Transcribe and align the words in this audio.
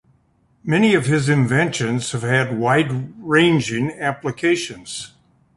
Many 0.63 0.95
of 0.95 1.05
his 1.05 1.29
inventions 1.29 2.11
have 2.13 2.23
had 2.23 2.57
wide 2.57 3.13
ranging 3.19 3.91
applications. 3.91 5.13